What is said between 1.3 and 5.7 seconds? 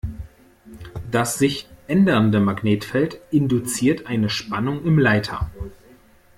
sich ändernde Magnetfeld induziert eine Spannung im Leiter.